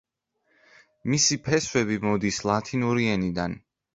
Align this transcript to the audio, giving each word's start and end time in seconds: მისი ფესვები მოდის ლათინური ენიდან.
მისი 1.13 1.37
ფესვები 1.49 1.99
მოდის 2.07 2.39
ლათინური 2.53 3.07
ენიდან. 3.19 3.57